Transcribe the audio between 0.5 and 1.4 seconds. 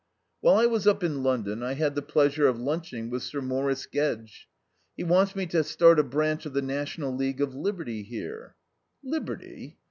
I was up in